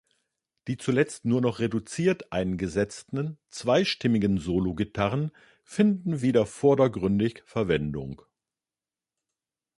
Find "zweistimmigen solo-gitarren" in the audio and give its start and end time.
3.49-5.29